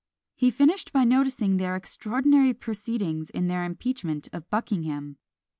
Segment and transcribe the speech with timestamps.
[0.33, 5.17] He finished by noticing their extraordinary proceedings in their impeachment of Buckingham.